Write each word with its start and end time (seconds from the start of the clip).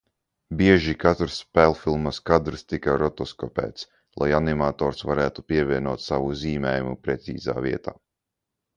Bieži 0.59 0.93
katrs 1.03 1.35
spēlfilmas 1.43 2.21
kadrs 2.31 2.65
tika 2.73 2.97
rotoskopēts, 3.03 3.87
lai 4.25 4.33
animators 4.41 5.07
varētu 5.13 5.47
pievienot 5.53 6.09
savu 6.11 6.37
zīmējumu 6.45 7.01
precīzā 7.07 7.61
vietā. 7.71 7.99